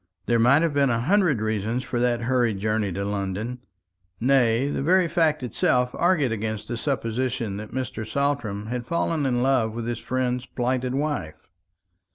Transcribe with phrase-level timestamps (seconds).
[0.25, 3.59] There might have been a hundred reasons for that hurried journey to London
[4.19, 8.03] nay, the very fact itself argued against the supposition that Mr.
[8.03, 11.51] Saltram had fallen in love with his friend's plighted wife.